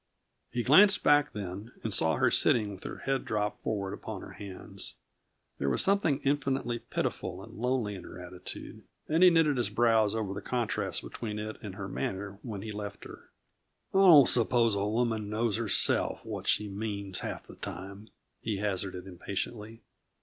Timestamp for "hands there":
4.31-5.69